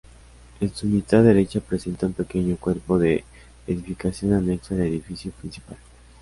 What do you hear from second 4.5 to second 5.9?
al edificio principal.